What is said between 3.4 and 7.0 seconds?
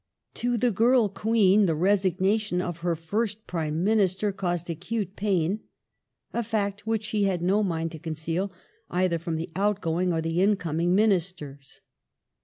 Prime Minister caused acute pain,— a fact